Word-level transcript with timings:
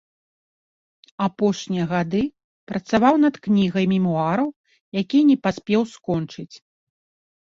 Апошнія 1.25 1.83
гады 1.91 2.21
працаваў 2.71 3.15
над 3.25 3.35
кнігай 3.43 3.85
мемуараў, 3.93 4.47
якія 5.03 5.23
не 5.31 5.37
паспеў 5.49 5.81
скончыць. 5.93 6.51